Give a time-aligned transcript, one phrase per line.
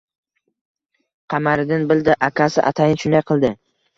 [1.33, 3.55] Qamariddin bildi: akasi atayin shunday qildi